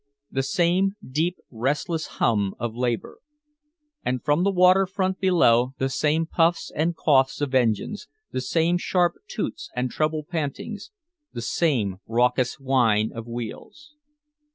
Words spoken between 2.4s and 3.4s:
of labor.